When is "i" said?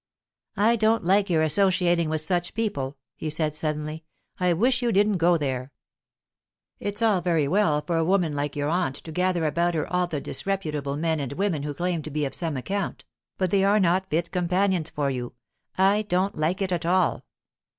0.57-0.77, 4.39-4.51, 15.77-16.01